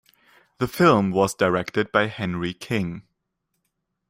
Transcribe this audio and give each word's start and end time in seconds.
The 0.57 0.67
film 0.67 1.11
was 1.11 1.35
directed 1.35 1.91
by 1.91 2.07
Henry 2.07 2.55
King. 2.55 3.03